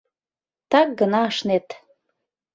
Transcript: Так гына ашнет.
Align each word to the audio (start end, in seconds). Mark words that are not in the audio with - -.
Так 0.71 0.87
гына 0.99 1.19
ашнет. 1.29 1.67